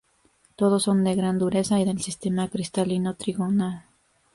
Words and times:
Todos 0.59 0.81
son 0.87 0.99
de 1.05 1.13
gran 1.19 1.37
dureza 1.37 1.79
y 1.79 1.85
del 1.85 2.01
sistema 2.01 2.47
cristalino 2.47 3.15
trigonal. 3.17 3.85